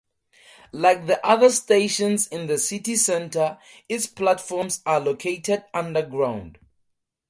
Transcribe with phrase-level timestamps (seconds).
[0.71, 6.57] Like the other stations in the city centre, its platforms are located underground.